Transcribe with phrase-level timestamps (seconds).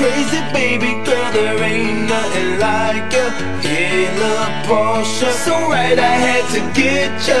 [0.00, 3.28] Crazy baby girl, there ain't nothing like ya.
[3.60, 7.36] Hella Porsche, so right I had to get ya.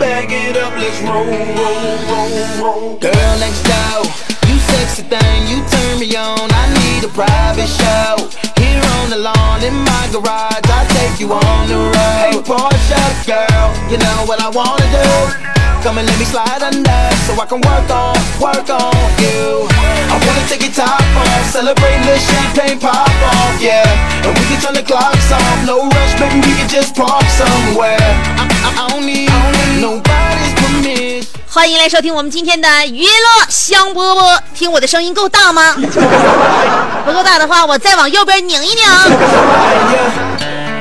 [0.00, 2.96] Bag it up, let's roll, roll, roll, roll.
[2.96, 4.08] Girl next door,
[4.48, 6.48] you sexy thing, you turn me on.
[6.48, 8.16] I need a private show.
[8.56, 12.32] Here on the lawn in my garage, I take you on the road.
[12.32, 15.59] Hey Porsche girl, you know what I wanna do.
[15.82, 19.66] Come and let me slide under so I can work on, work on you.
[20.12, 23.88] I wanna take your top off, celebrate the champagne pop off, yeah.
[24.22, 27.96] And we can turn the clocks off, no rush, baby, we can just park somewhere.
[27.96, 29.32] I, I, I don't need
[29.80, 31.26] nobody's permission.
[31.48, 34.38] 欢迎来收听我们今天的娱乐香饽饽。
[34.54, 35.74] 听我的声音够大吗？
[35.74, 38.84] 不够大的话，我再往右边拧一拧。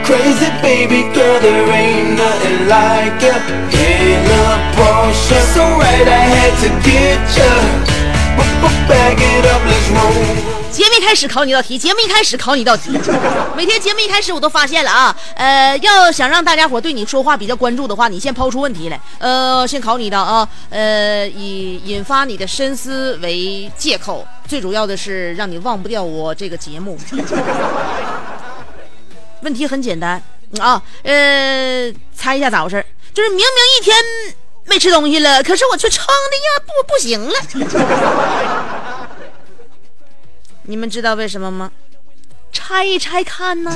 [0.10, 3.38] Crazy baby girl, there ain't nothing like ya.
[3.70, 7.46] In a Porsche, so right I had to get ya.
[8.88, 10.72] Bag it up, let's roll.
[10.72, 12.90] 节目一开始考你一道题，节目一开始考你一道题。
[13.56, 26.98] 每天节目一开始我都发现了啊，呃，要想让大家伙对你说话比较关注的话，你先抛出问题来，呃，先考你一道啊，呃，以引发你的深思为借口，最主要的是让你忘不掉我这个节目。
[29.42, 30.22] 问题很简单
[30.60, 32.86] 啊，呃，猜一下咋回事？
[33.14, 33.46] 就是明明
[33.80, 33.96] 一天
[34.66, 37.34] 没吃东西了，可是我却撑的呀不不行了。
[40.64, 41.72] 你们知道为什么吗？
[42.52, 43.76] 拆一拆看呢。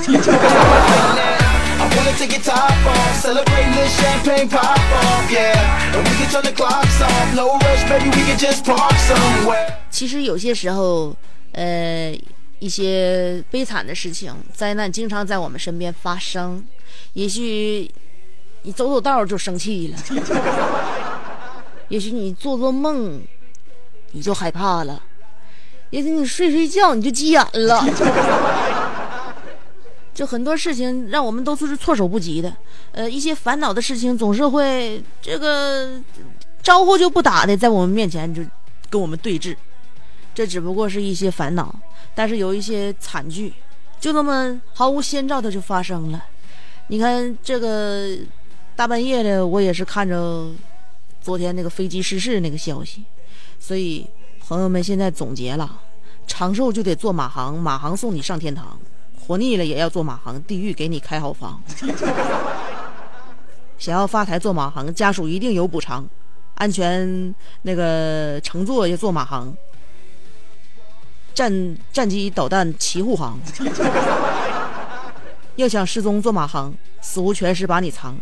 [9.90, 11.16] 其实有些时候，
[11.53, 12.13] 呃，
[12.63, 16.63] 一些悲惨的事情、灾难经常在我们身边发生。
[17.12, 17.91] 也许
[18.62, 19.97] 你走走道就生气了，
[21.90, 23.22] 也许你做做梦
[24.13, 25.03] 你就害怕了，
[25.90, 27.84] 也许你睡睡觉你就急眼了。
[30.16, 32.56] 就很多事情让我们都是措手不及的，
[32.94, 36.00] 呃，一些烦恼的事情总是会这个
[36.62, 38.41] 招呼就不打的在我们面前就
[38.90, 39.53] 跟我们对峙，
[40.34, 41.74] 这只不过是一些烦恼，
[42.16, 43.54] 但是有一些惨剧，
[44.00, 46.24] 就那么毫无先兆的就发生了。
[46.88, 48.18] 你看这个
[48.76, 50.50] 大半夜的，我也是看着
[51.22, 53.04] 昨天那个飞机失事那个消息，
[53.60, 54.06] 所以
[54.40, 55.80] 朋友们现在总结了，
[56.28, 58.78] 长寿就得坐马航，马航送你上天堂。
[59.26, 61.64] 活腻了也要坐马航，地狱给你开好房。
[63.80, 66.06] 想要发财坐马航，家属一定有补偿，
[66.56, 69.56] 安全那个乘坐也坐马航，
[71.34, 73.40] 战战机导弹齐护航。
[75.56, 78.16] 要想失踪坐马航，死无全尸把你藏，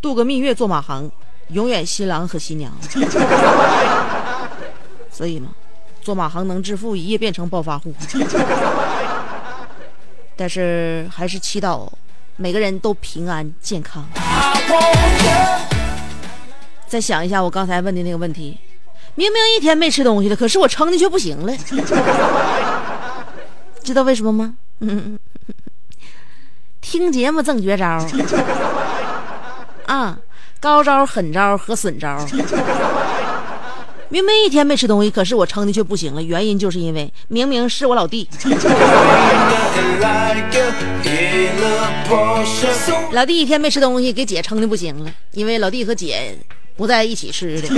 [0.00, 1.08] 度个蜜月坐马航，
[1.48, 2.72] 永远新郎和新娘。
[5.10, 5.50] 所以嘛，
[6.02, 7.94] 坐马航能致富，一夜变成暴发户。
[10.34, 11.88] 但是还是祈祷
[12.36, 14.04] 每个人都平安健康。
[16.86, 18.58] 再想一下我刚才问的那个问题，
[19.16, 21.52] 明明一天没吃东西了，可是我撑的却不行了，
[23.82, 24.54] 知道为什么吗？
[26.80, 28.06] 听节目挣绝招
[29.86, 30.18] 啊，
[30.60, 32.24] 高招、狠招和损招。
[34.08, 36.22] 明明一天没吃东西，可是我撑的却不行了。
[36.22, 38.28] 原因就是因为明明是我老弟
[43.12, 45.10] 老弟一天没吃东西，给姐撑的不行了。
[45.32, 46.38] 因为老弟和姐
[46.76, 47.68] 不在一起吃的。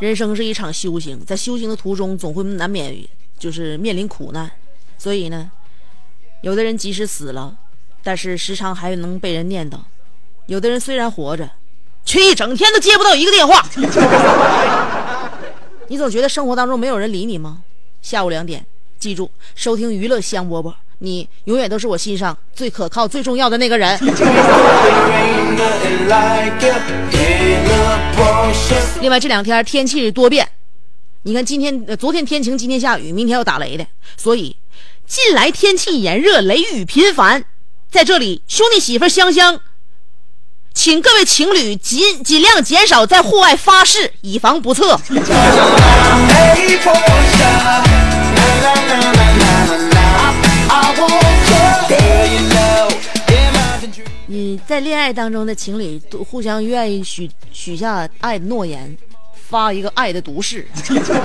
[0.00, 2.94] 人生是一场修行，在修行的途中，总会难免
[3.38, 4.50] 就是面临苦难，
[4.98, 5.50] 所以呢，
[6.42, 7.56] 有的人即使死了，
[8.02, 9.78] 但是时常还能被人念叨；
[10.46, 11.48] 有的人虽然活着，
[12.04, 13.64] 却一整天都接不到一个电话。
[15.88, 17.58] 你总觉得生活当中没有人理你吗？
[18.02, 18.64] 下午两点，
[18.98, 23.98] 记住收听娱乐香饽饽，你永远都是我心上最可靠、最重要的那个人。
[29.00, 30.48] 另外这两天天气多变，
[31.22, 33.86] 你看今天、昨天天晴，今天下雨，明天要打雷的，
[34.16, 34.56] 所以
[35.06, 37.44] 近来天气炎热，雷雨频繁。
[37.90, 39.60] 在这里，兄弟媳妇香香，
[40.74, 45.00] 请各位情侣尽尽量减少在户外发誓，以防不测。
[54.26, 58.94] 你在恋爱当中的情侣都互相愿意许许下爱的诺言，
[59.48, 60.66] 发一个爱的毒誓。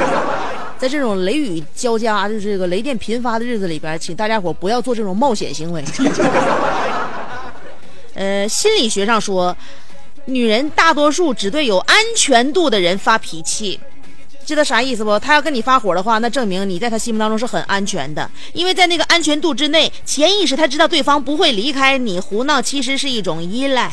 [0.77, 5.83] 在这种雷雨交加的这个雷电频发的日子里边，请大家伙不要做这种冒险行为。
[8.19, 9.55] 呃，心理学上说，
[10.25, 13.79] 女人大多数只对有安全度的人发脾气。
[14.45, 15.17] 知道啥意思不？
[15.19, 23.89] 他要跟你发火的话，那证明你在他心目当中是很安全的，因为在那个安全度之内，潜意识他知道对方不会离开你，胡闹其实是一种依赖。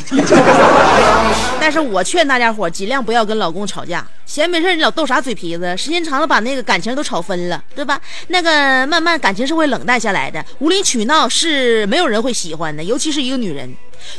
[1.60, 8.00] 但是我劝大家伙尽量不要跟老公吵架，闲没事你老斗啥嘴皮子，时间长了把那个感情都吵分了，对吧？
[8.28, 13.70] 那个慢慢感情是会冷淡下来的，无理取闹是没有人会喜欢的，尤其是一个女人。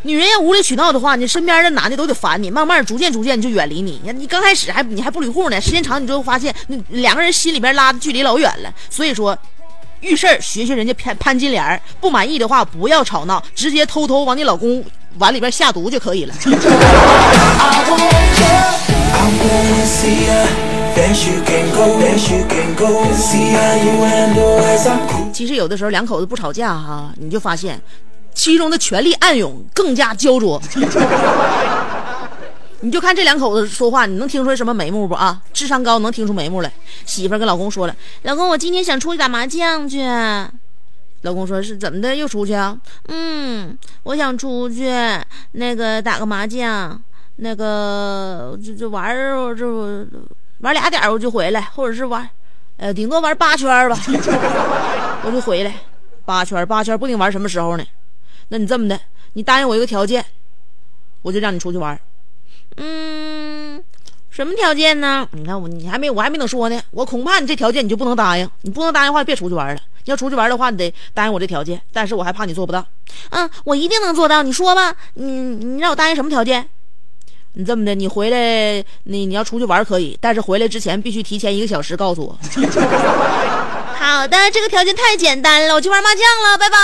[0.04, 4.00] 女人要无理取闹的话，你身边的男的都得烦你，慢慢逐渐逐渐就远离你。
[4.04, 8.74] 你你刚开始还你还不理户呢，时间长你就会发现，你两个人心里边拉的距离老远了。
[8.89, 9.38] 所以说，
[10.01, 14.84] 遇事儿学学人家潘潘金莲儿，不满意的话不要吵闹，直接偷偷往你老公
[15.18, 16.33] 碗里边下毒就可以了。
[25.33, 27.80] 其实有的时候两口子不吵架哈，你就发现
[28.38, 30.62] 其中的权力暗涌更加焦灼。
[32.81, 35.42] 你就看这两口子说话，你能听出来什么眉目不啊？
[35.51, 36.72] 智商高能听出眉目来。
[37.04, 40.06] 媳妇跟老公说了：“老公，我今天想出去打麻将去。”
[41.24, 42.16] 老公说：“是怎么的？
[42.16, 42.78] 又出去啊？”
[43.10, 44.86] 嗯，我想出去
[45.54, 47.01] 那个打个麻将，
[47.38, 50.06] 那个就就玩儿，就
[50.60, 52.30] 玩俩点我就回来，或者是玩，
[52.78, 53.98] 呃，顶多玩八圈吧，
[55.25, 55.74] 我就回来。
[56.25, 57.83] 八圈八圈不定玩什么时候呢？
[58.49, 58.99] 那你这么的，
[59.33, 60.25] 你答应我一个条件，
[61.21, 61.99] 我就让你出去玩。
[62.77, 63.83] 嗯，
[64.29, 65.27] 什么条件呢？
[65.31, 69.81] 你看我，你还没我还没等说呢，我恐怕你这条件你就不能答应，你不能答应的话，别出去玩了。
[70.05, 72.85] 你要出去玩的话，你得答应我这条件，但是我还怕你做不到。
[73.31, 74.44] 嗯，我一定能做到。
[74.44, 76.69] 你说吧，你你让我答应什么条件？
[77.53, 82.38] 你这么的，你回来，你你要出去玩可以，但是回来之前必须提前一个小时告诉我。
[84.07, 86.77] 好的，这个条件太简单了，我去玩麻将了，拜拜。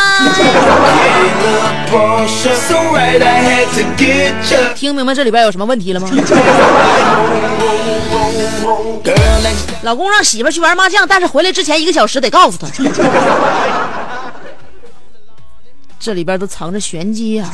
[4.75, 6.09] 听明白这里边有什么问题了吗.
[9.83, 12.67] 老公让媳妇去玩麻将，但是回来之前一个小时得告诉他。
[15.97, 17.49] 这里边都藏着玄机啊！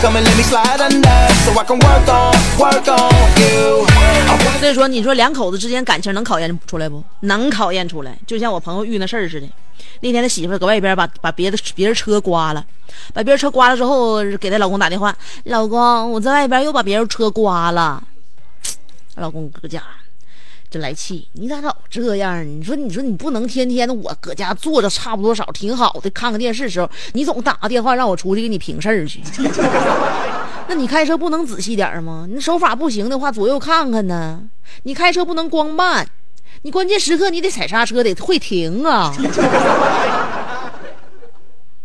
[0.00, 3.84] Come and let me slide under so I can work on, work on you.
[3.84, 7.02] in 所以说，你说两口子之间感情能考验出来不？
[7.20, 9.48] 能考验出来，就像我朋友遇那事儿似的。
[10.00, 12.64] 那天他媳妇搁外边把把别的别人车刮了，
[13.12, 15.12] 把别人车刮了之后，给她老公打电话
[15.44, 18.00] ：“老公，我在外边又把别人车刮了。”
[19.16, 19.82] 老公搁家
[20.70, 22.46] 真来气，你咋老这样？
[22.46, 29.22] 你说，你说你不能天天的我搁家坐着差不多少挺好的，看看电视时候，你总打个电话让我出去给你平事儿去。
[30.68, 32.26] 那你开车不能仔细点吗？
[32.28, 34.42] 你手法不行的话，左右看看呢。
[34.82, 36.06] 你开车不能光慢，
[36.62, 39.14] 你关键时刻你得踩刹车，得会停啊。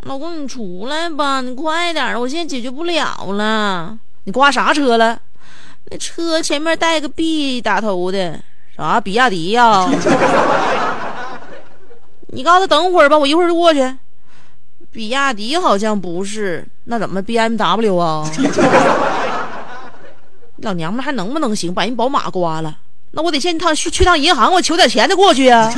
[0.03, 3.97] 老公，你出来吧，你快点，我现在解决不了了。
[4.25, 5.17] 你刮啥车了？
[5.89, 8.37] 那车前面带个 B 打头的，
[8.75, 9.87] 啥比亚迪呀、
[12.33, 13.95] 你告诉他等会儿吧，我一会儿就过去。
[14.91, 18.27] 比亚迪好像不是，那怎么 BMW 啊？
[20.57, 21.73] 老娘们还能不能行？
[21.73, 22.75] 把人宝马刮了，
[23.11, 25.71] 那我得先趟去去趟银行，我取点钱再过去呀、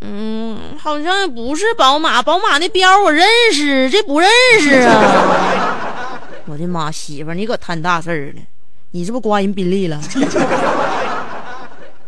[0.00, 4.28] 嗯，好像不是宝马，宝马那标我认识，这不认
[4.60, 6.20] 识啊！
[6.46, 8.40] 我的妈，媳妇儿，你可摊大事儿了！
[8.90, 10.00] 你这不刮人宾利了？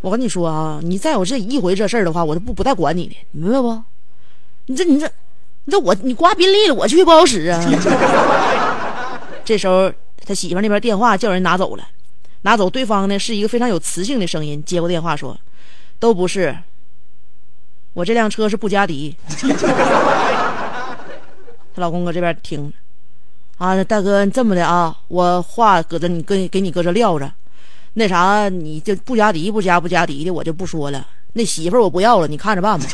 [0.00, 3.82] 我跟你说啊，你再有这一回这事儿的话，我都不不带管你的，你明白不？
[4.66, 5.06] 你这你这
[5.64, 7.62] 你这我你刮宾利了，我去不好使啊。
[9.44, 9.92] 这时候
[10.24, 11.86] 他媳妇那边电话叫人拿走了，
[12.42, 15.36] 拿走对方呢是一个非常有磁性的声音，接过电话说，
[15.98, 16.56] 都不是，
[17.92, 19.14] 我这辆车是布加迪。
[21.74, 22.72] 她老公搁这边听，
[23.60, 27.30] 啊，大哥这么的啊，我话搁这你跟给你搁这撂着，
[27.92, 32.86] 那啥你就布加迪不加布加迪的我就不说了，那媳妇儿我不要了，你看着办吧。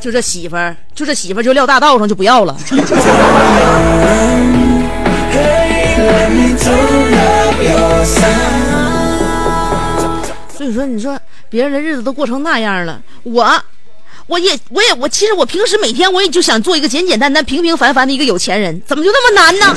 [0.00, 2.56] 就这媳妇儿，就这媳妇儿就撂大道上就不要了。
[10.72, 11.18] 所以说，你说
[11.48, 13.62] 别人的日子都过成那样了，我，
[14.26, 19.74] 我也，我也，我其实我平时每天我也就想做一个简简单单、平平凡凡的一个有钱人，怎么就那么难呢？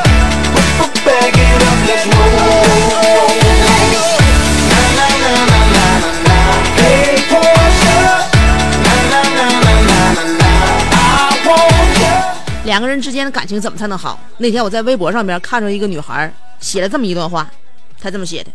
[12.94, 14.18] 人之间的感情怎么才能好？
[14.38, 17.50] 那天我在微博上边看着一个女孩写了这么一段话，
[18.00, 18.50] 她这么写的：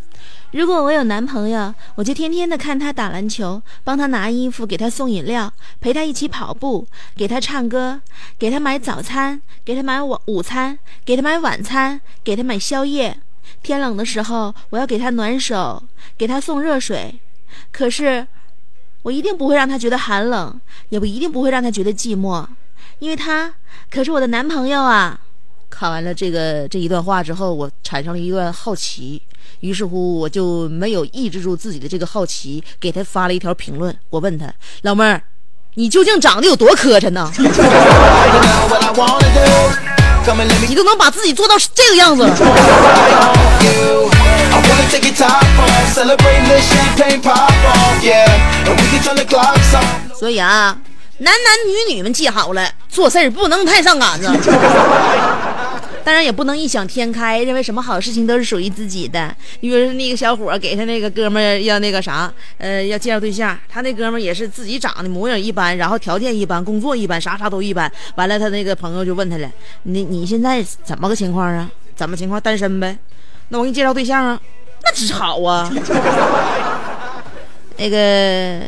[0.51, 7.99] 如果我有男朋友，我就天天的看他打篮球，帮他拿衣服，给他送饮料，陪他一起跑步，给他唱歌，
[8.37, 13.19] 给他买早餐，给他买晚午餐，给他买晚餐，给他买宵夜。
[13.61, 15.83] 天冷的时候，我要给他暖手，
[16.17, 17.19] 给他送热水。
[17.71, 18.25] 可是，
[19.01, 22.45] 我一定不会让他觉得寒冷，也不一定不会让他觉得寂寞。
[22.99, 23.51] 因为他
[23.89, 25.17] 可是我的男朋友啊
[25.69, 29.21] 看完了这个这一段话之后我产生了一段好奇。
[29.61, 34.53] 于是乎我就没有抑制住自己的这个好奇给他发了一条评论我问他
[34.83, 35.21] 老妹儿
[35.75, 37.31] 你究竟长得有多磕碜呢？
[40.67, 42.23] 你都能把自己做到这个样子。
[42.23, 42.35] 了
[50.17, 50.77] 所以啊
[51.19, 51.35] 男男
[51.67, 54.27] 女女们记好了，做事儿不能太上杆子。
[56.01, 59.35] 当然也不能异想天开，认为什么好事情都是属于自己的。
[59.59, 67.91] 你比如说那个小伙儿给他那个哥们儿要那个啥，呃，要介绍对象，他那哥们儿也是自己长得模样一般，然后条件一般，工作一般，啥啥都一般。
[68.15, 69.47] 完了，他那个朋友就问他了
[69.83, 71.69] ：“你你现在怎么个情况啊？
[71.95, 72.41] 怎么情况？
[72.41, 72.97] 单身呗？
[73.49, 74.39] 那我给你介绍对象啊，
[74.83, 75.69] 那只好啊。
[77.77, 78.61] 那个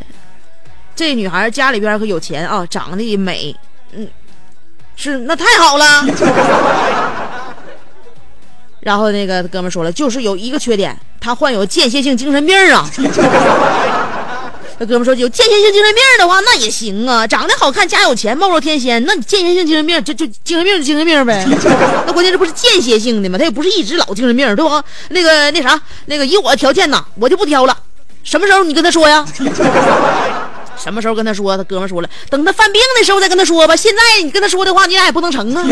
[0.94, 3.54] 这女孩家里边可有钱啊，长得美，
[3.94, 4.08] 嗯，
[4.94, 6.04] 是那太好了。
[8.80, 12.88] 然后那个哥们说了，就是有一个缺点，他患有间歇性精神病啊。
[14.78, 21.46] 那哥们说有间歇性精神病的话，那也行啊，长得好看，家有钱，貌若天仙，那你间歇性精神病就就精神病就精神病呗。
[22.06, 23.38] 那关键这不是间歇性的吗？
[23.38, 24.82] 他也不是一直老精神病，对吧？
[25.10, 27.76] 那个那啥，那个以我的条件呐，我就不挑了。
[28.24, 29.24] 什么时候你跟他说呀？
[30.82, 31.56] 什么时候跟他说？
[31.56, 33.76] 他哥们说了，等他犯病的时候再跟他说吧。
[33.76, 35.62] 现在你跟他说的话，你俩也不能成啊。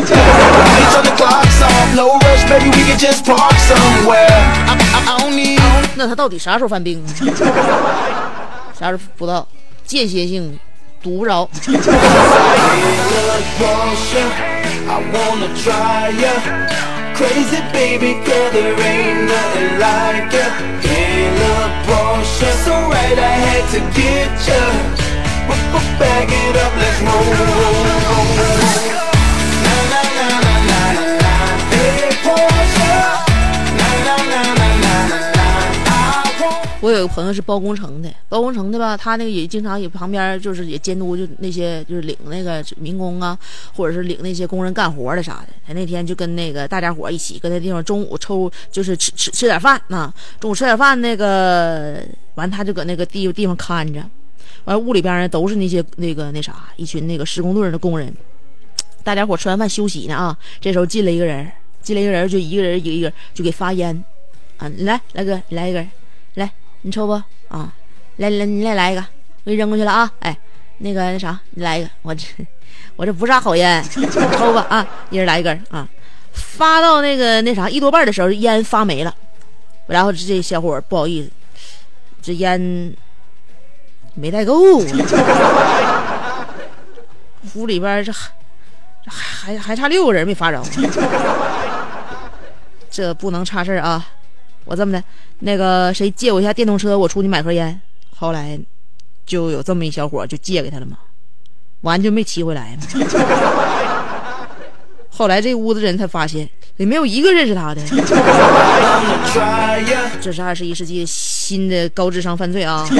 [2.49, 2.71] Baby.
[5.97, 7.11] 那他到底啥时候犯病啊？
[8.79, 9.49] 啥时候不知道？
[9.85, 10.57] 间歇性，
[11.02, 11.50] 堵不着。
[22.65, 24.63] So right, I had to get ya.
[25.49, 27.25] But, but back it up, let's roll.
[27.37, 28.80] roll, roll.
[36.83, 43.39] 我有个朋友是包工程的，包工程的吧，他那个也经常也旁边就是也监督，就那些就是领那个民工啊，
[43.77, 45.49] 或者是领那些工人干活的啥的。
[45.67, 52.03] 他那天就跟那个大家伙一起跟那地方中午抽，就是吃吃吃点饭啊，中午吃点饭那个
[52.37, 54.03] 完他就搁那个地地方看着，
[54.65, 58.11] 完屋里边呢都是那些那个那啥一群那个施工队的工人，
[59.05, 61.47] 大家伙吃完饭休息呢啊，这时候进来一个人，
[61.83, 64.03] 进来一个人就一个人一个一个就给发烟，
[64.57, 65.87] 啊，来来哥，你来一根，
[66.83, 67.13] 你抽不
[67.49, 67.73] 啊？
[68.17, 70.13] 来来你来来一个，我给你扔过去了啊！
[70.21, 70.37] 哎，
[70.79, 72.27] 那个那啥，你来一个，我这
[72.97, 73.83] 我这不是啥好烟，
[74.37, 74.87] 抽吧啊！
[75.09, 75.89] 一人来一根啊！
[76.33, 79.15] 发到那个那啥一多半的时候，烟发没了，
[79.87, 81.31] 然后这小伙不好意思，
[82.21, 82.95] 这烟
[84.15, 84.79] 没带够，
[87.55, 88.31] 屋里边这还
[89.07, 90.63] 还还差六个人没发着，
[92.91, 94.07] 这不能差事啊！
[94.64, 95.02] 我这么的，
[95.40, 97.81] 那个谁借我一下电动车，我出去买盒烟。
[98.17, 98.59] 后来
[99.25, 100.99] 就有这么一小伙就借给他了嘛，
[101.83, 102.87] 完就没骑回来嘛。
[105.11, 107.83] 后来这屋子人才发现，也没有一个认识他的。
[110.21, 112.87] 这是二十一世纪新的高智商犯罪啊！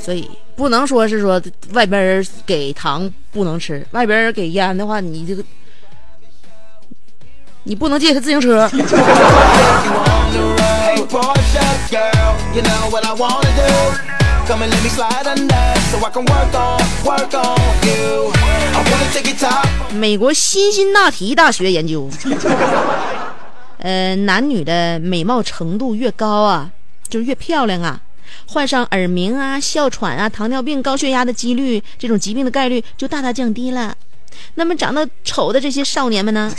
[0.00, 1.40] 所以不能说是说
[1.72, 5.44] 外边人给糖不能吃外边人给烟的话你这个
[7.64, 8.70] 你不能借他自行车。
[19.92, 22.08] 美国辛辛那提大学研究。
[23.78, 26.70] 呃男女的美貌程度越高啊
[27.08, 28.00] 就越漂亮啊。
[28.46, 33.94] 患上耳鸣啊、哮喘啊、糖尿病、高血压的几率，这种疾病的概率就大大降低了。
[34.56, 36.52] 那么长得丑的这些少年们呢，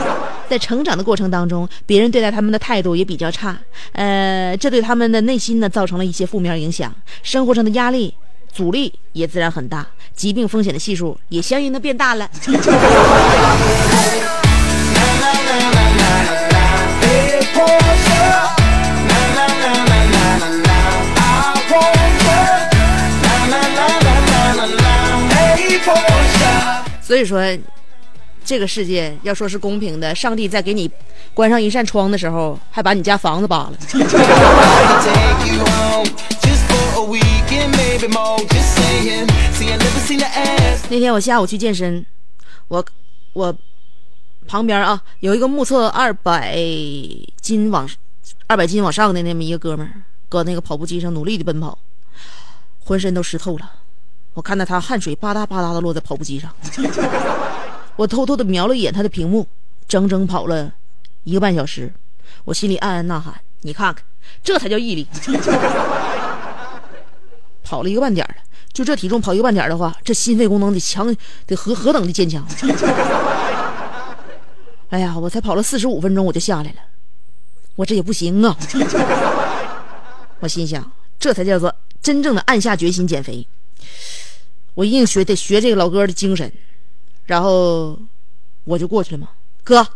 [0.50, 3.58] 在成长的过程当中，别人对待他们的态度也比较差，
[3.92, 8.12] 呃，这对他们的内心呢造成了一些负面影响，生活上的压力、
[8.52, 12.28] 阻力也自然很大，疾病风险的系数也相应的变大了。
[27.12, 27.42] 所以说，
[28.42, 30.90] 这个世界要说是公平的，上帝在给你
[31.34, 33.72] 关上一扇窗的时候，还把你家房子扒了。
[40.88, 42.02] 那天我下午去健身，
[42.68, 42.82] 我
[43.34, 43.54] 我
[44.48, 46.56] 旁边啊有一个目测二百
[47.42, 47.86] 斤往
[48.46, 50.00] 二百斤往上的那么一个哥们儿，
[50.30, 51.78] 搁那个跑步机上努力的奔跑，
[52.82, 53.70] 浑身都湿透了。
[54.34, 56.50] 我看到他汗水吧嗒吧嗒的落在跑步机上，
[57.96, 59.46] 我偷偷的瞄了一眼他的屏幕，
[59.86, 60.72] 整整跑了
[61.24, 61.92] 一个半小时，
[62.44, 64.02] 我心里暗暗呐喊：你看看，
[64.42, 65.06] 这才叫毅力！
[67.62, 68.34] 跑了一个半点了，
[68.72, 71.14] 就这体重跑一个半点的话，这心肺功能得强，
[71.46, 72.46] 得何何等的坚强！
[74.88, 76.76] 哎呀，我才跑了四十五分钟我就下来了，
[77.76, 78.56] 我这也不行啊！
[80.40, 83.46] 我心想，这才叫做真正的暗下决心减肥。
[84.74, 86.50] 我一定学得学这个老哥的精神，
[87.26, 87.98] 然后
[88.64, 89.28] 我就过去了嘛。
[89.64, 89.86] 哥，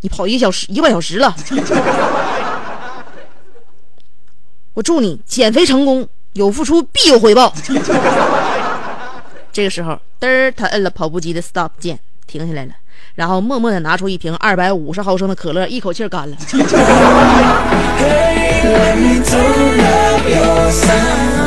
[0.00, 1.34] 你跑一个小时一个半小时了，
[4.74, 7.52] 我祝你减肥成功，有付出必有回报。
[9.52, 12.72] 这个时候，嘚儿，他摁了跑步机的 stop 键，停下来了，
[13.16, 16.36] 然后默默的拿出一瓶二百五十毫升的可乐，一口气干了。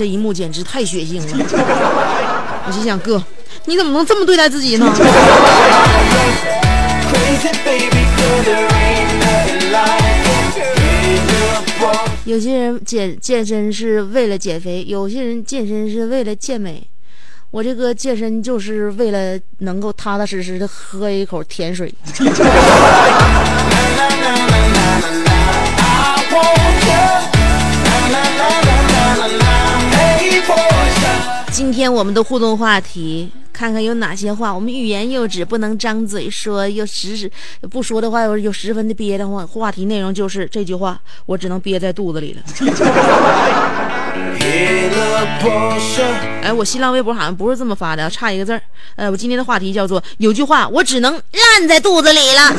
[0.00, 1.26] 这一幕简直太血腥了。
[2.66, 3.22] 我心想，哥，
[3.66, 4.90] 你怎么能这么对待自己呢？
[12.24, 16.82] 有些人健健身是为了减肥，有些人健身是为了健美。
[17.50, 21.92] 我这个健身就是为了能够踏踏实实的喝一口甜水。
[31.60, 37.30] 今天我们的互动话题，看看有哪些话我们欲言又止，不能张嘴说，又时时
[37.70, 39.46] 不说的话又又十分的憋得慌。
[39.46, 42.40] 话题内容就是这句话，我只能憋在肚子里了。
[46.42, 48.62] 哎，我新浪微博好像不是这么发的，差一个字儿。
[48.96, 52.54] 呃，我今天的话题叫做有句话我只能烂在肚子里了。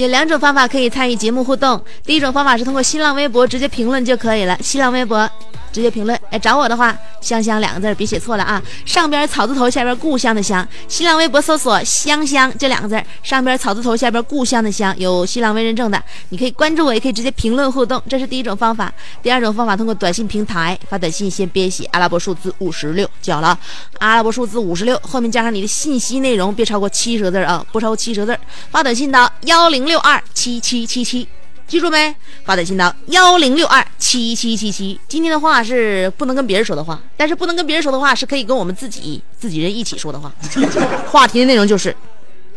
[0.00, 4.56] 有两种方法可以参与节目互动，第一种方法是通过新浪微博直接评论就可以了。
[4.62, 5.28] 新浪微博
[5.70, 10.66] 直接评论，哎，找我的话，香香两个字别写错了啊，上边草字头，下边故乡的乡。
[10.88, 18.92] 新浪微博搜索“香香”这两个字，上边草字头，下边故乡的乡，有新浪微认证的，你可以关注我，也可以直接评论互动，这是第一种方法。
[19.22, 23.56] 第二种方法，通过短信平台发短信，先编写阿拉伯数字五十六，记好了，
[23.98, 28.40] 阿拉伯数字五十六后面加上你的信息内容，别超过七十个字啊，不超过七十个字。
[28.72, 31.26] 发短信到幺零六二七七七七。
[31.66, 32.14] 记住没？
[32.44, 35.00] 发短信到幺零六二七七七七。
[35.08, 40.32] 今天的话是不能跟别人说的话，但是不能跟别人说的话是可以跟我们自己自己人一起说的话。
[41.10, 41.94] 话题的内容就是，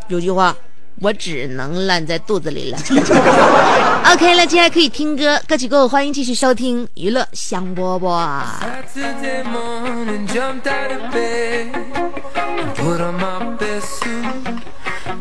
[0.06, 0.56] 有句话
[1.00, 2.78] 我只能烂在肚子里了。
[4.14, 8.44] OK 了，接下来可以听歌，歌曲过后欢迎继续收听娱乐香饽饽。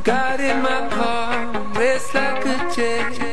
[0.03, 3.32] Got in my palm, it's like a jet.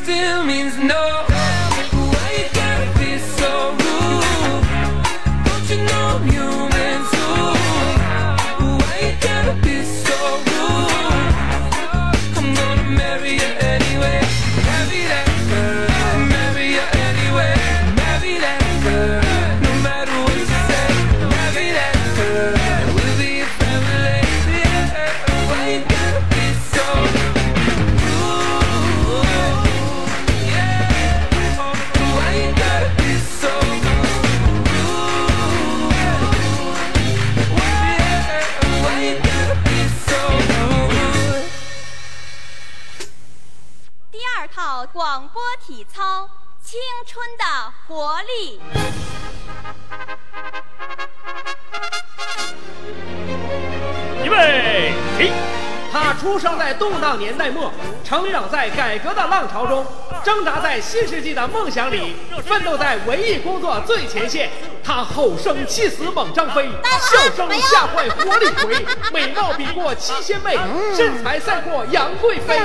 [57.17, 57.71] 年代末，
[58.03, 59.85] 成长在改革的浪潮中，
[60.23, 64.49] 挣扎在新世纪的梦想里，奋斗在文艺工作最前线。
[64.93, 70.59] 他吼声气死猛张飞，笑声吓坏活李逵， 美貌比过七仙妹，
[70.93, 72.59] 身材赛过杨贵妃。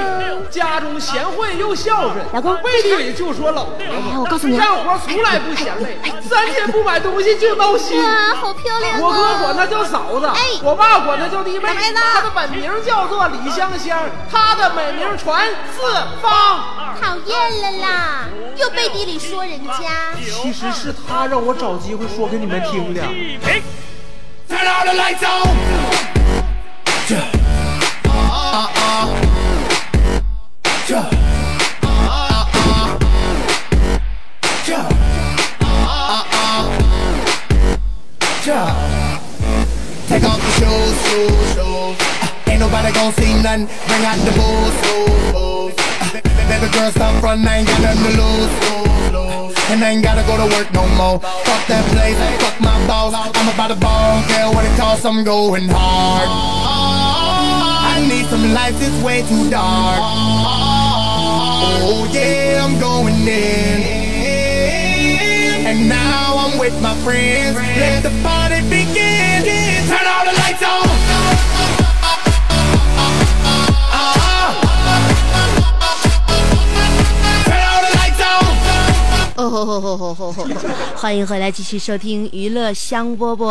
[0.50, 3.76] 家中贤惠又孝顺，老公背地里就说老婆。
[3.78, 5.96] 哎我告诉你干活从来不嫌累，
[6.28, 8.02] 三天不买东西就闹心。
[8.02, 11.68] 哇，好漂亮我哥管她叫嫂子，哎我爸管她叫弟妹。
[11.94, 14.00] 她的本名叫做李香香，
[14.32, 15.80] 她的美名传四
[16.20, 16.85] 方。
[17.00, 20.14] 讨厌了啦，又背地里说人家。
[20.42, 23.02] 其实是他让我找机会说给你们听的。
[24.48, 25.56] Turn all the lights on.
[27.08, 27.24] Yeah.
[28.04, 29.08] Uh, uh.
[30.88, 31.06] Yeah.
[31.82, 32.98] Uh, uh.
[34.66, 34.86] Yeah.
[35.60, 36.64] Uh, uh.
[38.46, 39.20] Yeah.
[40.08, 41.96] Take off the shoes, shoes, shoes.
[42.22, 43.66] Uh, ain't nobody gon' see nothing.
[43.88, 45.74] Bring out the booze, booze, booze.
[46.46, 47.46] Uh, baby girls stop running.
[47.46, 48.50] I ain't got nothing to lose.
[49.68, 51.18] And I ain't gotta go to work no more.
[51.18, 53.14] Fuck that place, fuck my boss.
[53.14, 54.54] I'm about to ball, girl.
[54.54, 56.28] What it costs, I'm going hard.
[56.30, 60.00] I need some lights, it's way too dark.
[61.82, 63.82] Oh yeah, I'm going in.
[65.66, 67.56] And now I'm with my friends.
[67.56, 69.42] Let the party begin.
[69.90, 70.95] Turn all the lights on.
[79.64, 80.46] 吼吼吼吼吼吼！
[80.94, 83.46] 欢迎回来，继续收听娱乐香饽饽。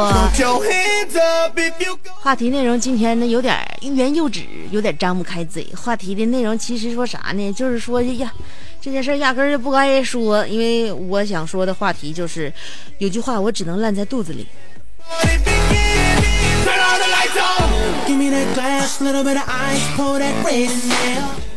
[2.21, 5.67] 话题内容今天呢有点欲言又止，有点张不开嘴。
[5.75, 7.51] 话题的内容其实说啥呢？
[7.53, 8.31] 就是说呀，
[8.79, 12.53] 这件事压根儿就不该说，因为我想说的话题就是，
[12.99, 14.45] 有句话我只能烂在肚子里。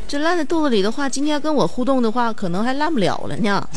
[0.09, 3.69] 这烂在肚子里的话，今天跟我互动的话，可能还烂不了了呢。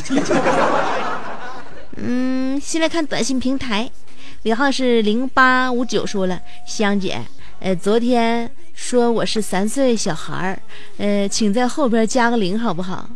[2.02, 3.92] 嗯，先来看短信平台，
[4.44, 7.22] 尾号是零八五九，说了，香姐，
[7.62, 10.60] 呃，昨天说我是三岁小孩儿，
[10.98, 13.08] 呃，请在后边加个零好不好？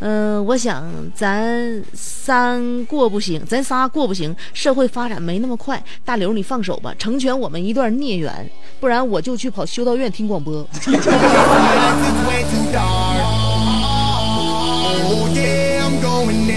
[0.00, 0.84] 嗯、我想
[1.14, 5.80] 咱三过不行，咱仨过不行，社会发展没那么快。
[6.04, 10.66] 大刘，你放手吧，成全我们一段孽缘，不然我就去跑修道院听广播。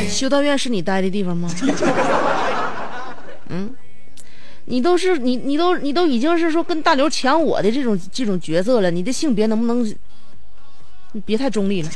[0.10, 1.48] 修道院是你待的地方吗？
[3.50, 3.70] 嗯，
[4.68, 9.86] 你都是你你都你都已经是说跟大刘抢我的这种这种角色了，你的性别能不能
[11.12, 11.90] 你别太中立了？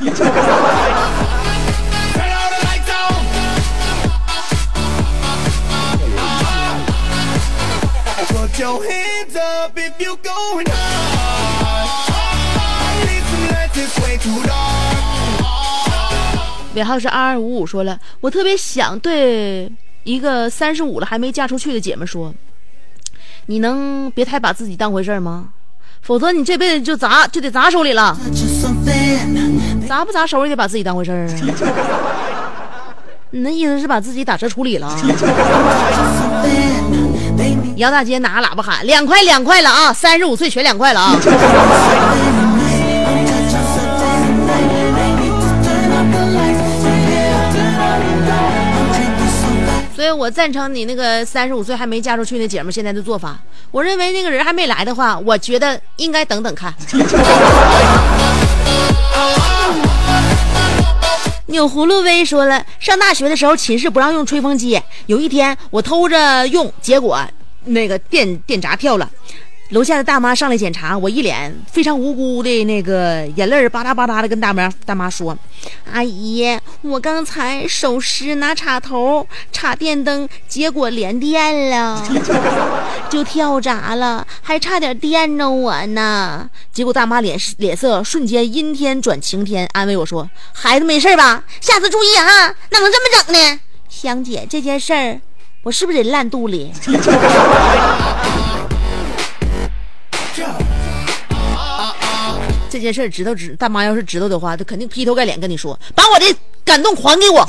[16.75, 19.69] 尾号是二二五五，说了，我特别想对
[20.03, 22.33] 一个三十五了还没嫁出去的姐们说，
[23.49, 25.45] 你能别太把自己当回事儿吗？
[26.03, 28.15] 否则你这辈子就砸就得砸手里了，
[29.87, 31.33] 砸不砸手里得把自己当回事儿啊？
[33.31, 34.87] 你那意思是把自己打折处理了？
[37.77, 39.91] 杨大姐拿喇叭喊两块两块了啊！
[39.91, 41.15] 三十五岁全两块了啊！
[50.19, 53.39] 我赞成你那个三十五岁还没嫁出去那姐们现在的做法。
[53.71, 56.73] 我认为那个人还没来的话，我觉得应该等等看。
[61.47, 67.17] 钮葫芦威说了，上大学的时候寝室不让用吹风机，有一天我偷着用，结果
[67.63, 69.09] 那个电电闸跳了。
[69.69, 75.37] 楼下的大妈上来检查，我一脸非常无辜的那个眼泪儿吧嗒吧嗒的跟大妈大妈说
[75.93, 82.03] ：“阿姨，我刚才手湿拿插头插电灯，结果连电了，
[83.11, 91.43] 就跳闸了，还差点电着我呢。”结果大妈脸脸色瞬间阴天转晴天，安慰我说：“孩子没事吧？
[91.61, 95.21] 下次注意哈，哪能这么整呢？”香姐，这件事儿
[95.61, 96.71] 我是不是得烂肚里？
[102.69, 106.25] 这件事知道知大妈要是知道的话，她肯定劈头盖脸跟你说，把我的
[106.63, 107.43] 感动还给我。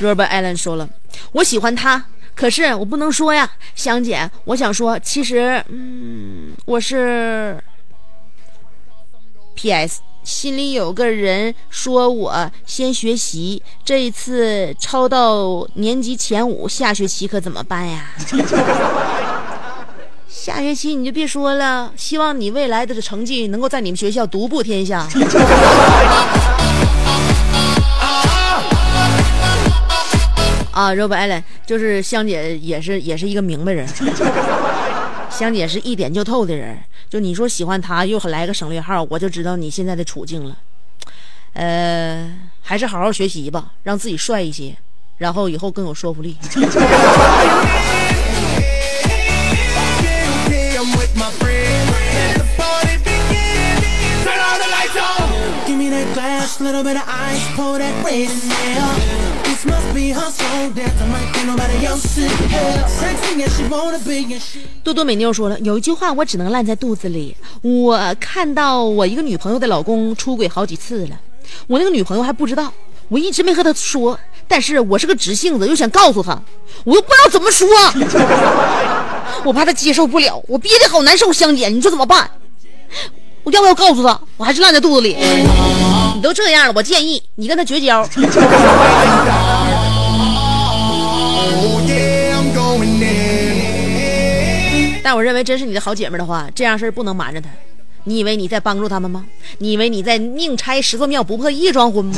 [0.00, 0.88] Robert Allen 说了，
[1.32, 7.58] 我喜欢他，可是我不能说呀，香姐，我想说，其实，嗯，我是
[9.54, 10.00] P.S.
[10.22, 18.10] 心里有个人说我先学习，这一次抄到年级前五，下学期可怎么办呀？
[20.28, 25.08] 下学期你就别说了，希望你未来的成绩能够在你们学校独步天下。
[30.70, 33.88] 啊，Robert Allen 就是香姐，也是也是一个明白人。
[35.30, 40.56] 香姐是一点就透的人，就你说喜欢他，又来个省略号，我就知道你现在的处境了。
[41.54, 42.30] 呃，
[42.62, 44.76] 还是好好学习吧，让自己帅一些，
[45.16, 46.36] 然后以后更有说服力。
[64.82, 67.36] 多多美妞说了，有一句话我只能烂在肚子里。
[67.62, 71.20] 我看到我一个女朋友的老公出轨好几次了，
[71.66, 72.72] 我那个女朋友还不知道，
[73.08, 74.18] 我一直没和她说。
[74.50, 76.40] 但是我是个直性子，又想告诉她，
[76.84, 77.68] 我又不知道怎么说，
[79.44, 81.30] 我怕她接受不了，我憋得好难受。
[81.30, 82.30] 香姐，你说怎么办？
[83.50, 84.20] 要不要告诉他？
[84.36, 85.16] 我还是烂在肚子里。
[86.14, 88.06] 你都这样了，我建议你跟他绝交。
[95.02, 97.48] 但我认为，真是你的好姐妹的话，这样事儿不能瞒着她。
[98.04, 99.24] 你以为你在帮助他们吗？
[99.58, 102.14] 你以为你在宁拆十座庙，不破一桩婚吗？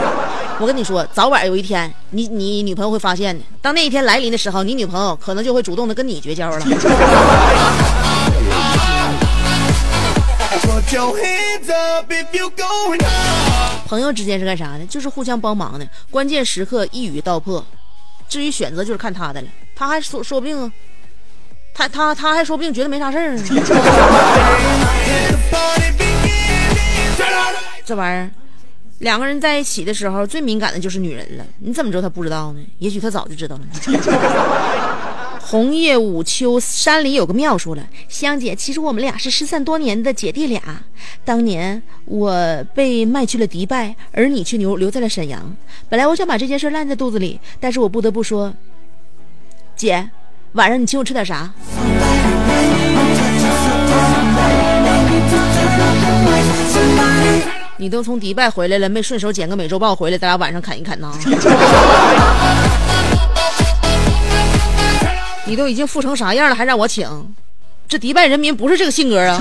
[0.58, 3.44] 我跟你说，早晚有一天，你你女朋友会发现的。
[3.60, 6.58] 当那一天来临的时候，你女朋友可能就会主动的跟你绝交了。
[13.86, 14.86] 朋友之间是干啥的？
[14.86, 17.64] 就是互相帮忙的，关键时刻一语道破。
[18.28, 19.48] 至于选择，就是看他的了。
[19.74, 20.72] 他还说说不定，
[21.74, 23.44] 他他他还说不定觉得没啥事儿呢。
[27.84, 28.30] 这玩意儿，
[28.98, 31.44] 两个人在一起的时候，最敏感的就是女人了。
[31.60, 32.60] 你怎么知道他不知道呢？
[32.78, 33.62] 也许他早就知道了。
[35.48, 37.56] 红叶午秋，山里有个庙。
[37.56, 40.60] 说了，香姐，其实我们俩是失散多年的姐弟俩。
[41.24, 45.56] 当年我被卖去了迪拜，而你却留留在了沈阳。
[45.88, 48.52] 本来我想把这件事烂在肚子里，但是我不得不说，
[49.76, 50.10] 姐，
[50.54, 51.52] 晚上你请我吃点啥？
[57.76, 61.12] 你都从迪拜回来了，没顺手捡个美洲豹回来，咱俩晚上啃一啃呢？
[65.46, 67.34] 你都已经富成啥样了，还让我请？
[67.88, 69.40] 这迪拜人民不是这个性格啊！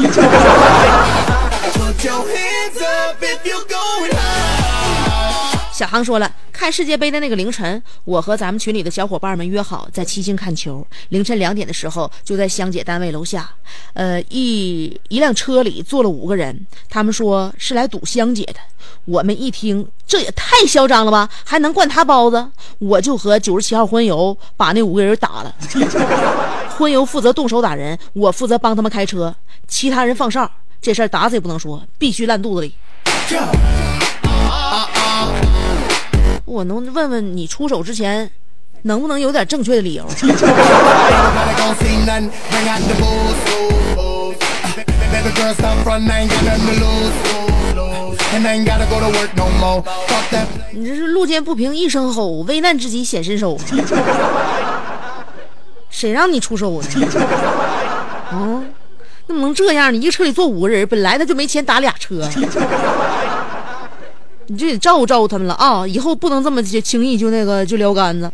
[5.76, 10.88] 小航说了，看世界杯的那个凌晨，我和咱们群里的小伙伴们约好在七星看球。
[11.10, 13.50] 凌晨两点的时候，就在香姐单位楼下，
[13.94, 18.56] 呃，一一辆车里坐了五个人，他们说是来堵香姐的。
[19.04, 22.48] 我们一听，这也太嚣张了吧，还能灌他包子？
[22.80, 25.54] 我就和九十七号荤油把那五个人打了。
[26.80, 29.36] 荤油负责动手打人，我负责帮他们开车，
[29.68, 30.50] 其他人放哨。
[30.82, 32.74] 这事儿打死也不能说，必须烂肚子里。
[36.46, 38.30] 我能问问你出手之前，
[38.84, 40.06] 能不能有点正确的理由？
[50.72, 53.58] 你这是路见不平一声吼，危难之际显身手。
[55.90, 56.88] 谁让你出手呢？
[58.30, 58.62] 啊，
[59.28, 59.92] 那么能这样？
[59.94, 62.22] 你一个车里坐五个人，本来他就没钱打俩车。
[64.48, 65.88] 你就得照顾照顾他们了啊！
[65.88, 68.32] 以后不能这么就轻易就那个就撩杆子，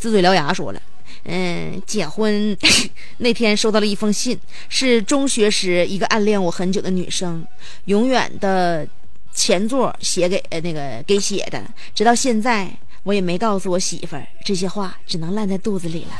[0.00, 0.80] 呲嘴獠牙说了。
[1.24, 2.56] 嗯，结婚
[3.18, 7.44] 那天收到了一封信，是中学时一个暗恋我很久的女生，
[7.84, 8.86] 永远的
[9.34, 11.62] 前座写给那个给写的，
[11.94, 12.70] 直到现在
[13.02, 16.16] 我也没告诉我媳妇儿，这些话只能烂在肚子里了。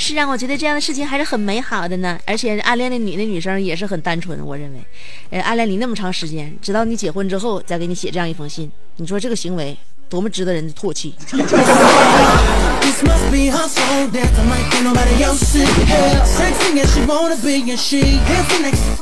[0.00, 4.78] 是啊我觉得这样的事情还是很美好的呢，而且暗恋的女的女生也是很单纯，我认为，
[5.30, 9.76] 呃，暗恋你那么长时间，直到你结婚之后再给你写这样一封信，你说这个行为
[10.08, 11.14] 多么值得人的唾弃？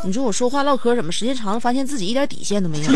[0.02, 2.84] 你说我说话唠嗑怎么时间长了，发现自己一点底线都没有？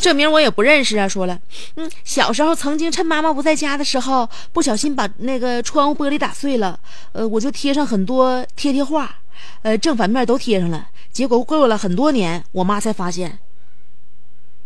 [0.00, 1.08] 这名我也不认识啊！
[1.08, 1.38] 说了，
[1.76, 6.78] 嗯，小时候曾经趁妈妈不在家的时候，不小心把那个窗户玻璃打碎了，
[7.12, 9.16] 呃，我就贴上很多贴贴画，
[9.62, 10.88] 呃，正反面都贴上了。
[11.10, 13.38] 结果过了很多年，我妈才发现，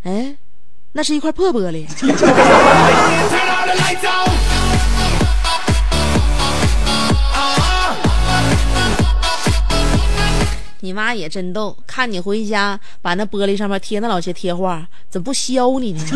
[0.03, 0.35] 哎，
[0.93, 1.87] 那是一块破玻璃。
[10.81, 16.05] 你妈也真逗，看你回家把那玻璃上面贴那老些贴画，怎么不削你呢？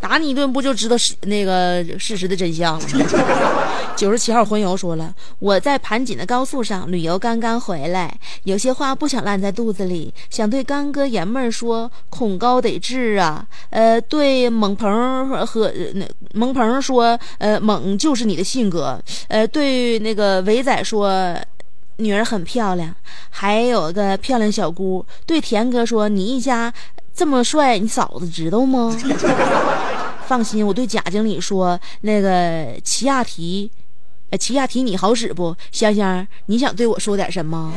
[0.00, 2.86] 打你一顿不就知道事那个事实的真相了？
[3.96, 13.46] 九十七号荤油说了，我在盘锦的高速上旅游，刚刚回来，有些话不想烂在肚子里，想对刚哥爷们儿说，恐高得治啊。
[13.70, 19.00] 呃，对猛鹏和那猛鹏说，呃，猛就是你的性格。
[19.28, 21.34] 呃，对那个伟仔说。
[21.96, 22.94] 女儿很漂亮，
[23.30, 25.04] 还有个漂亮小姑。
[25.26, 26.72] 对田哥说：“你一家
[27.14, 28.96] 这么帅，你嫂子知道吗？”
[30.26, 33.70] 放心，我对贾经理说：“那个齐亚提，
[34.30, 35.54] 呃，齐亚提你好使不？
[35.70, 37.70] 香香，你想对我说点什么？”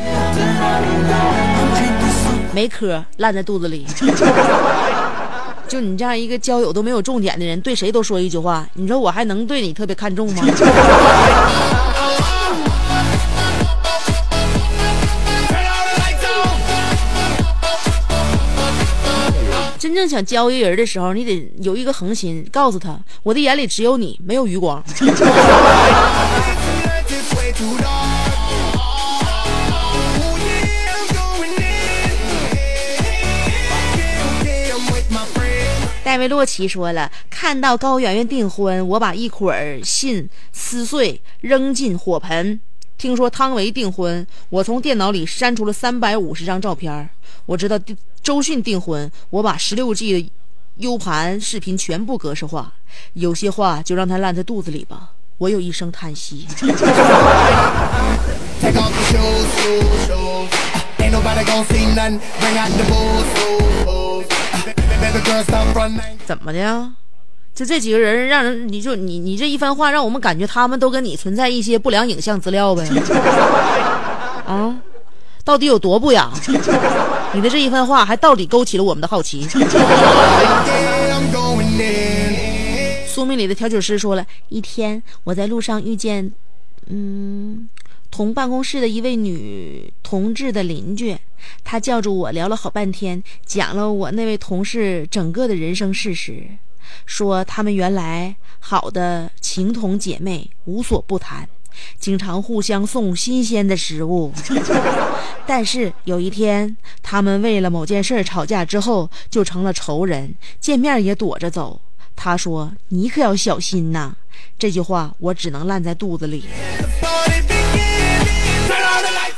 [2.53, 3.85] 没嗑，烂在肚子里。
[5.67, 10.41] 就你这样一个交友都没有重点的人，对谁都说一句话，你说我还能对你特别看重吗？
[19.87, 24.83] 真正想交一个人的时候，你得有一个恒心，告诉他，我的眼里只有你，没有余光。
[36.03, 42.59] 戴维洛奇说了，看到高圆圆订婚，我把一捆信撕碎扔进火盆。
[42.97, 47.07] 听说汤唯订婚，我从电脑里删除了三百五十张照片。
[47.45, 47.79] 我知道
[48.23, 50.31] 周迅订婚，我把十六 G 的
[50.77, 52.73] U 盘视频全部格式化。
[53.13, 55.11] 有些话就让它烂在肚子里吧。
[55.37, 56.47] 我有一声叹息。
[66.25, 66.91] 怎么的？
[67.57, 72.87] 就这几个人，让人你就你你这一番话，让我们感觉他们都跟你存在一些不良影像资料呗。
[74.45, 74.79] 啊，
[75.43, 76.31] 到底有多不雅？
[77.33, 79.47] 你的这一番话还到底勾起了我们的好奇。
[83.07, 86.31] 苏明里的调酒师说了一天，我在路上遇见，
[86.85, 87.67] 嗯，
[88.11, 91.17] 同办公室的一位女同志的邻居，
[91.63, 96.43] 她叫住我聊了好半天，讲了我那位同事整个的人生事实，
[97.05, 101.47] 说他们原来好的情同姐妹，无所不谈，
[101.99, 104.33] 经常互相送新鲜的食物。
[105.45, 111.79] 但是有一天，他们为了某件事吵架之后，就成了仇人，见面也躲着走。
[112.15, 114.15] 他说：“你可要小心呐！”
[114.57, 116.43] 这句话我只能烂在肚子里。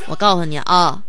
[0.08, 1.04] 我告诉你啊，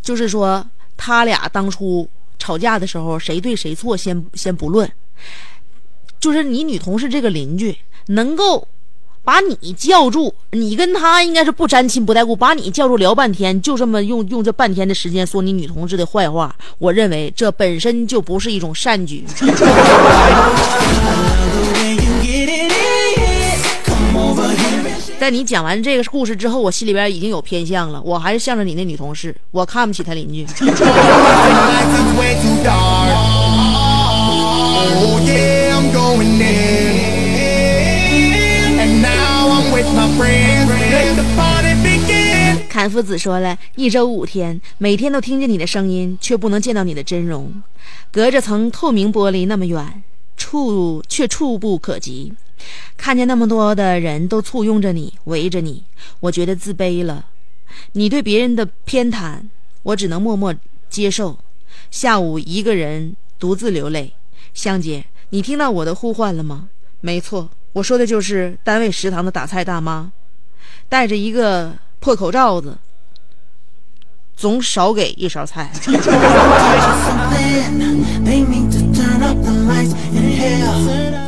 [0.00, 0.66] 就是说
[0.96, 2.08] 他俩当初
[2.38, 4.90] 吵架的时候，谁对谁错先先不论，
[6.22, 8.68] 就是你女同事这个邻居能够
[9.24, 19.24] 把你叫住，你跟他应该是不沾亲不带故，把你叫住聊半天，就这么用用这半天的时间说你女同事的坏话，我认为这本身就不是一种善举。
[25.18, 30.46] 在你讲完这个故事之后，我心里边已经有偏向了，我还是向着你那女同事，我看不起她邻居。
[42.68, 47.62] 坎夫子说了一周五天，每天都听见你的声音，却不能见到你的真容，
[48.10, 50.02] 隔着层透明玻璃那么远，
[50.36, 52.32] 触却触不可及。
[52.96, 55.84] 看见那么多的人都簇拥着你，围着你，
[56.20, 57.26] 我觉得自卑了。
[57.92, 59.40] 你对别人的偏袒，
[59.82, 60.54] 我只能默默
[60.88, 61.38] 接受。
[61.90, 64.14] 下午一个人独自流泪。
[64.54, 66.68] 香姐，你听到我的呼唤了吗？
[67.00, 70.12] 没错，我说的就是单位食堂的打菜大妈，
[70.88, 72.76] 戴着一个破口罩子，
[74.36, 75.72] 总少给一勺菜。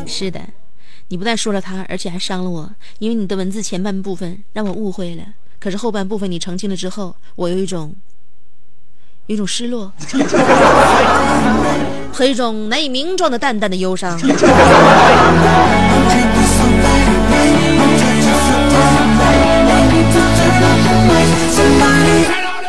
[0.06, 0.40] 是的。
[1.08, 5.22] 你不但说了他，而且还伤了我，因为你的文字前半部分让我误会了，
[5.60, 7.94] 可是后半部分你澄清了之后，我有一种，
[9.26, 9.92] 有一种失落，
[12.12, 14.18] 和一种难以名状的淡淡的忧伤。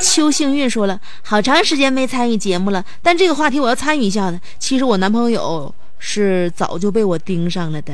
[0.02, 4.40] 邱幸运说了，好长时间没参与节目了，但这个话题我要参与一下的。
[4.58, 5.74] 其实我男朋友。
[5.98, 7.94] 是早就被我盯上了的，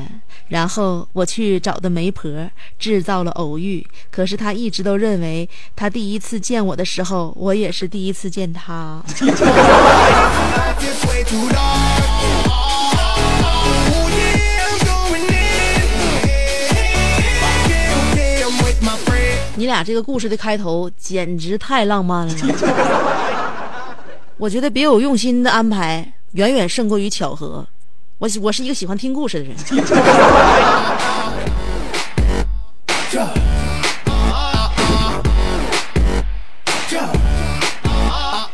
[0.50, 2.30] 然后我去找的媒婆，
[2.78, 3.86] 制造了偶遇。
[4.10, 9.02] 可是他一直都认为，他第一次见我的时候，我也是第一次见他。
[19.56, 22.34] 你俩这个故事的开头简直太浪漫了，
[24.38, 27.68] 我觉得别有用心的安排远远胜过于巧合。
[28.22, 29.56] 我我是一个喜欢听故事的人。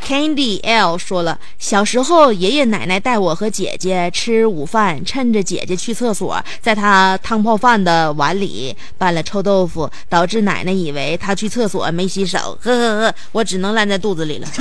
[0.07, 14.47] Candy L 说了，小时候爷爷奶奶带我和姐姐吃午饭，趁着姐姐去厕所，在她汤泡饭的碗里拌了臭豆腐，导致奶奶以为她去厕所没洗手，呵呵呵，我只能烂在肚子里了。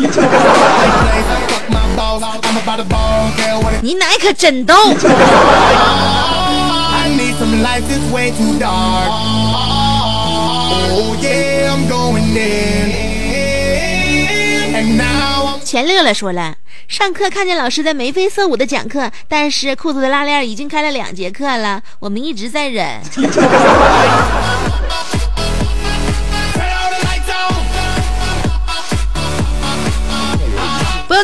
[3.83, 4.75] 你奶可真逗。
[15.77, 16.55] 钱乐乐说了，
[16.89, 22.99] 上课看见老师在眉飞色舞的讲课，但是裤子的拉链已经开了两节课了，我们一直在忍。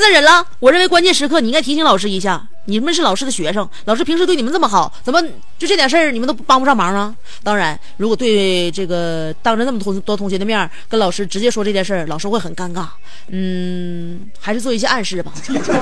[0.02, 0.44] 不要再忍了！
[0.58, 5.22] 我认为关键时刻你应该提醒老师一下，你们是老师的学生，老师平时对你们这么好，怎么
[5.56, 7.14] 就这点事儿你们都帮不上忙啊？
[7.44, 12.86] 当然，如果对这个当着那么多多同学的面跟老师直接说这件事儿，老师会很尴尬。
[13.28, 15.32] 嗯，还是做一些暗示吧，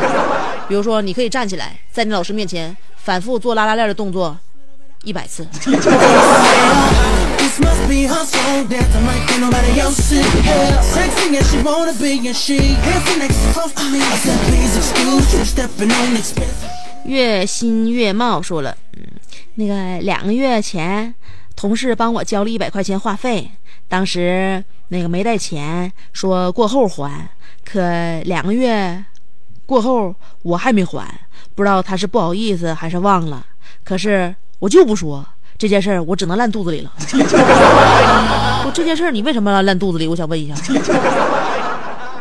[0.69, 4.37] 比如说你可以站起来，在你老师面前反复做拉拉链的动作
[5.05, 5.47] 一百次。
[17.05, 19.03] 月新月貌说了，嗯，
[19.55, 21.15] 那个两个月前，
[21.57, 23.51] 同事帮我交了一百块钱话费，
[23.89, 27.29] 当时那个没带钱，说过后还，
[27.65, 27.81] 可
[28.25, 29.03] 两个月
[29.65, 31.07] 过后我还没还。
[31.55, 33.45] 不不知道他是不好意思还是忘了，
[33.85, 35.27] 可是我就不说
[35.59, 36.93] 这件事儿，我只能烂肚子里了。
[38.65, 40.07] 我这件事儿你为什么要烂肚子里？
[40.07, 40.55] 我想问一下。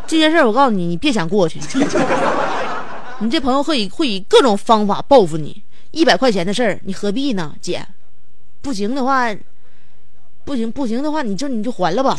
[0.07, 1.59] 这件事儿我告诉你，你别想过去。
[3.19, 5.61] 你这朋友会以会以各种方法报复你，
[5.91, 7.85] 一百块钱的事儿你何必呢，姐？
[8.61, 9.29] 不行的话，
[10.43, 12.17] 不行不行的话，你就你就还了吧。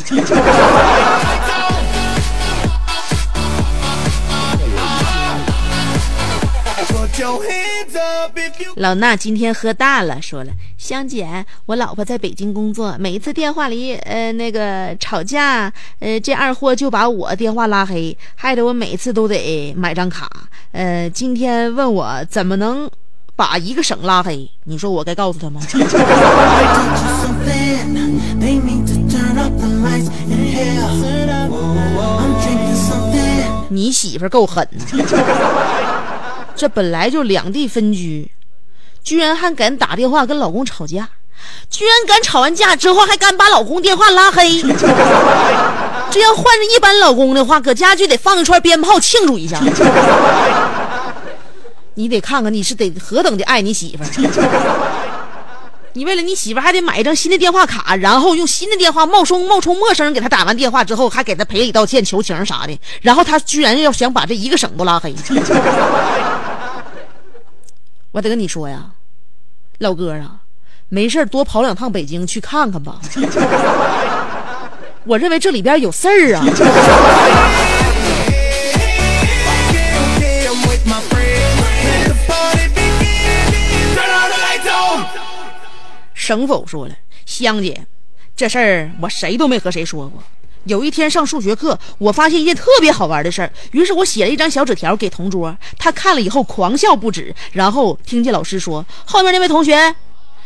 [8.77, 20.31] 老衲今天喝大了，说了，香姐，我老婆在北京工作，每一次电话里呃那个吵架，呃这二货就把我电话拉黑，害得我每次都得买张卡。
[20.73, 22.89] 呃，今天问我怎么能
[23.37, 25.61] 把一个省拉黑，你说我该告诉他吗？
[33.73, 34.67] 你媳妇够狠，
[36.61, 38.31] 这本来就两地分居，
[39.03, 41.09] 居然还敢打电话跟老公吵架，
[41.71, 44.61] 居然敢吵完架之后还敢把老公电话拉黑。
[46.13, 49.59] 这要换着一般老公的话，搁家就得放一串鞭炮庆祝一下。
[51.95, 54.11] 你得看看你是得何等的爱你媳妇儿。
[55.95, 65.15] 你为了你媳妇还得买一张新的电话卡，然后用新的电话冒充冒充陌生人给他打完电话之后，还给他赔礼道歉、求情啥的，然后他居然要想把这一个省都拉黑。
[68.13, 68.91] 我得跟你说呀，
[69.79, 70.41] 老哥啊，
[70.89, 73.01] 没事多跑两趟北京去看看吧。
[75.05, 76.45] 我认为这里边有事儿啊。
[86.15, 86.95] 省否说了，
[87.25, 87.87] 香姐，
[88.37, 90.23] 这事儿我谁都没和谁说过。
[90.65, 97.35] 有一天上数学课，我发现一件特别好玩的事儿，于是我写了一张小纸条给同桌，他看了以后狂笑不止。
[97.53, 99.95] 然后听见老师说：“后面那位同学，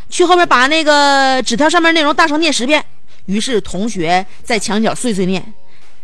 [0.08, 2.84] 去后面把那个纸条上面内容大声念十遍。”
[3.26, 5.44] 于是同学在墙角碎碎念。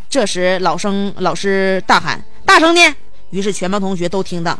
[0.09, 2.95] 这时老生老师大喊：“大声念！”
[3.31, 4.59] 于是全班同学都听到。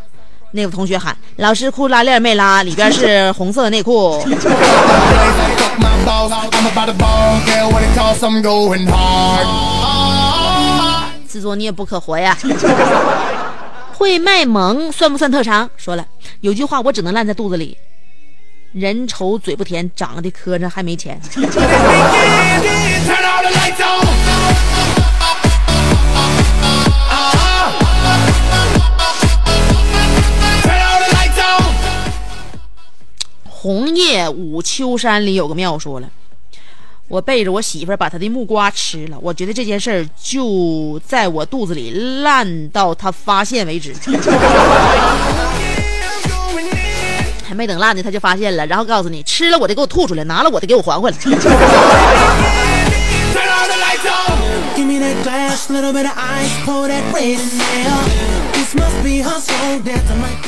[0.53, 4.23] 那个同学喊：“老师裤拉链没拉，里边是红色的内裤。”
[11.27, 12.37] 自作孽不可活呀！
[13.97, 15.69] 会卖萌算不算特长？
[15.77, 16.05] 说了，
[16.41, 17.77] 有句话我只能烂在肚子里：
[18.73, 21.21] 人丑嘴不甜，长得磕碜还没钱。
[33.63, 36.09] 红叶五秋山里有个庙，说了，
[37.09, 39.19] 我背着我媳妇儿把她的木瓜吃了。
[39.21, 43.95] 我觉得这件事儿就在我肚子里烂到她发现为止。
[47.47, 51.17] 还没等烂呢，他就发现了，然后告诉你，吃了我的给我吐出来，拿了我的给我还回来。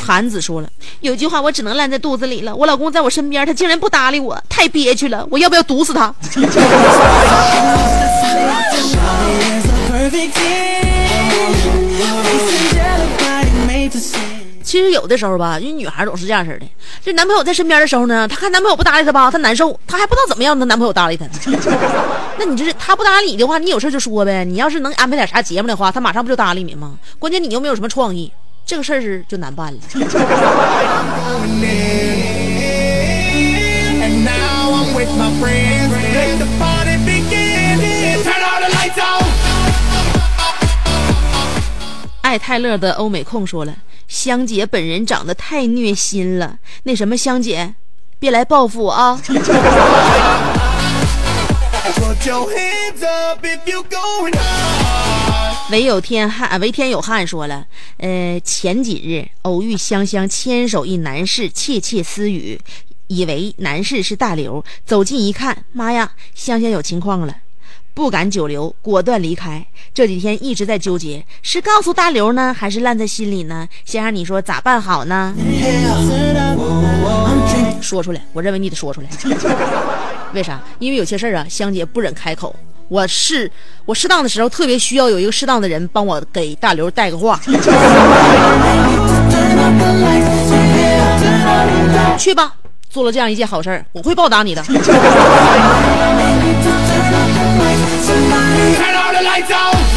[0.05, 0.69] 韩子说了，
[1.01, 2.55] 有句话我只能烂在肚子里了。
[2.55, 5.27] 我老公在我身边，他竟然不搭理我，太憋屈了。
[5.31, 6.15] 我要不要毒死他？
[14.73, 16.65] 其实有的时候吧，因为女孩总是这样式的，
[17.05, 21.27] 这男朋友在身边的时候呢，她看男朋友不搭理她吧，她难受，她还不知道怎么样她男朋友搭理她。
[22.41, 24.47] 那你就是她不搭理你的话，你有事就说呗。
[24.47, 26.95] 你要是能安排点啥节目的话，她马上不就搭理你吗？
[27.19, 28.33] 关键你又没有什么创意，
[28.65, 29.79] 这个事儿是就难办了。
[42.33, 43.77] 爱泰勒的欧美控说了。
[44.09, 47.75] 香姐本人长得太虐心了，那什么，香姐，
[48.19, 49.21] 别来报复我啊！
[55.71, 57.67] 唯有天汉，唯天有汉说了，
[57.99, 62.59] 呃，前几日偶遇香香牵手一男士窃窃私语，
[63.09, 67.37] 以为男士是大刘，走近一看，妈呀，香香有情况了。
[67.95, 69.67] 不敢久留，果断离开。
[69.93, 73.69] 这几天一直在纠结，是告诉大刘呢，还是烂在心里呢？
[73.85, 75.35] 先生，你说咋办好呢？
[77.81, 79.09] 说出来，我认为你得说出来。
[80.33, 80.59] 为啥？
[80.79, 82.55] 因为有些事儿啊，香姐不忍开口。
[82.89, 83.51] 我是
[83.85, 87.41] 我适当的时候特别需要有一个适当的人帮我给大刘带个话。
[92.19, 92.55] 去吧，
[92.89, 94.63] 做了这样一件好事儿，我会报答你的。
[98.63, 99.92] Turn all the lights out.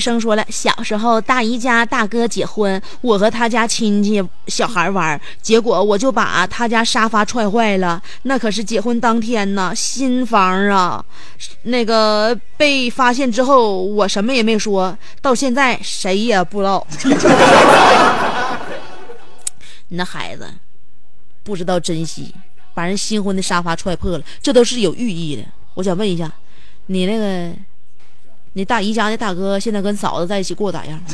[0.00, 8.02] 生说了，小时候大姨家大哥结婚，我和他家亲戚小孩玩，结果我就把他家沙发踹坏了。
[8.22, 11.04] 那可是结婚当天呢，新房啊，
[11.64, 16.86] 那个被发现之后，我什么也没说，到现在谁也不知道。
[19.88, 20.48] 你 那孩子
[21.42, 22.34] 不知道珍惜，
[22.72, 25.42] 把人新婚的沙发踹破了，这都是有寓意的。
[25.74, 26.32] 我想问一下，
[26.86, 27.52] 你那个。
[28.52, 31.00] 你大姨家那大哥现在跟嫂子在一起过咋样？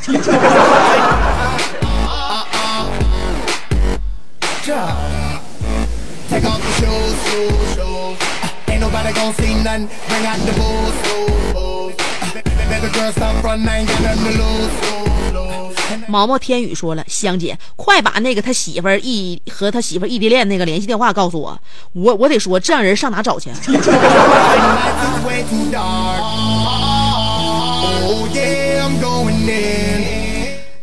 [16.09, 21.59] 毛毛天宇说了，香姐，快把那个他媳妇儿异和他媳妇儿异地恋那个联系电话告诉我，
[21.93, 23.51] 我我得说，这样人上哪找去？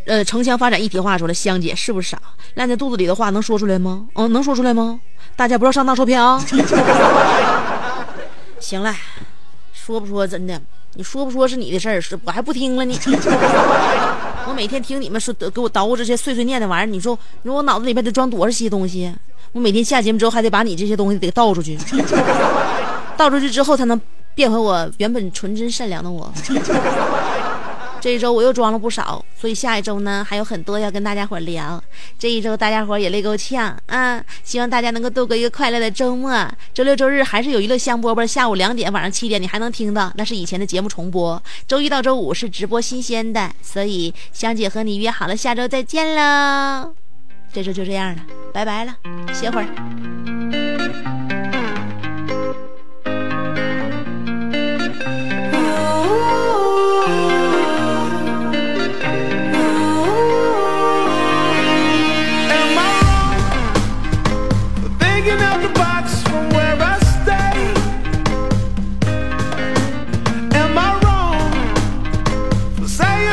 [0.05, 2.19] 呃，城乡发展一体化说了，香姐是不是傻？
[2.55, 4.05] 烂在肚子里的话能说出来吗？
[4.15, 4.99] 嗯，能说出来吗？
[5.35, 6.39] 大家不要上当受骗啊！
[8.59, 8.93] 行了，
[9.73, 10.61] 说不说真的？
[10.95, 12.95] 你说不说是你的事儿，是我还不听了呢。
[14.45, 19.11] 我每天听你们说，给我叨这些碎碎念的玩意儿，你说，你说我脑子里边得装多少些东西？
[19.53, 21.77] 我每天下节目之后还得把你这些东西得倒出去，
[23.17, 23.99] 倒出去之后才能
[24.35, 26.31] 变回我原本纯真善良的我。
[28.03, 31.81] 这一周我又装了不少，所以下一周呢还有很多要跟大家伙聊。
[32.19, 34.21] 这一周大家伙也累够呛啊！
[34.43, 36.45] 希望大家能够度过一个快乐的周末。
[36.73, 41.41] 周六周日还是有娱乐香饽饽，下午两点、晚上七点你还能听到，那是以前的节目重播。
[41.65, 46.93] 周一到周五是直播新鲜的，所以香姐和你约好了下周再见喽。
[47.53, 48.21] 这周就这样了，
[48.53, 48.97] 拜拜了，
[49.33, 50.42] 歇会儿。